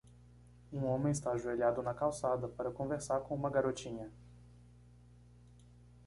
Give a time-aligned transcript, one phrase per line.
[0.73, 4.11] Um homem está ajoelhado na calçada para conversar com uma garotinha.